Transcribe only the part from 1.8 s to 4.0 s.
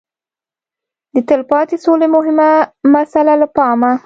سولې مهمه مساله له پامه